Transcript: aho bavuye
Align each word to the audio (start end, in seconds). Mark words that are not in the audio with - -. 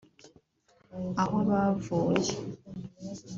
aho 1.21 1.37
bavuye 1.49 2.31